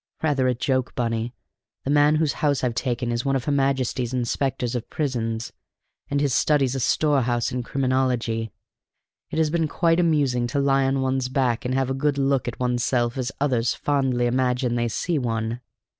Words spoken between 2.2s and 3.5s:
house I've taken is one of